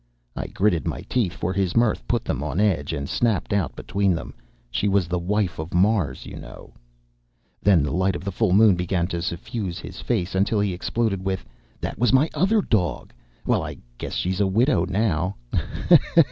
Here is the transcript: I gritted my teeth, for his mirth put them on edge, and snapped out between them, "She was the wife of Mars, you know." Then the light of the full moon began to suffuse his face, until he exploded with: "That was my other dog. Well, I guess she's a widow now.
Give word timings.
I 0.35 0.47
gritted 0.47 0.87
my 0.87 1.01
teeth, 1.01 1.33
for 1.33 1.53
his 1.53 1.75
mirth 1.77 2.07
put 2.07 2.25
them 2.25 2.41
on 2.41 2.59
edge, 2.59 2.91
and 2.91 3.07
snapped 3.07 3.53
out 3.53 3.75
between 3.75 4.15
them, 4.15 4.33
"She 4.71 4.87
was 4.87 5.07
the 5.07 5.19
wife 5.19 5.59
of 5.59 5.75
Mars, 5.75 6.25
you 6.25 6.37
know." 6.37 6.73
Then 7.61 7.83
the 7.83 7.91
light 7.93 8.15
of 8.15 8.23
the 8.25 8.31
full 8.31 8.51
moon 8.51 8.75
began 8.75 9.05
to 9.09 9.21
suffuse 9.21 9.77
his 9.77 10.01
face, 10.01 10.33
until 10.33 10.59
he 10.59 10.73
exploded 10.73 11.23
with: 11.23 11.45
"That 11.81 11.99
was 11.99 12.13
my 12.13 12.31
other 12.33 12.63
dog. 12.63 13.13
Well, 13.45 13.61
I 13.61 13.77
guess 13.99 14.15
she's 14.15 14.39
a 14.39 14.47
widow 14.47 14.85
now. 14.87 15.35